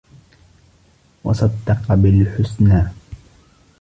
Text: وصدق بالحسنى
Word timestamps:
وصدق 1.23 1.93
بالحسنى 1.95 2.87